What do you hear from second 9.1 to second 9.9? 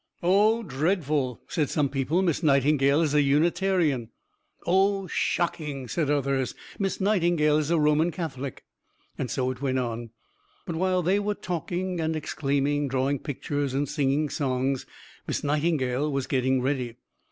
And so it went